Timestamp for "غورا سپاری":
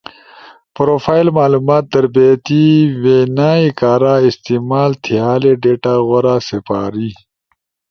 6.07-7.09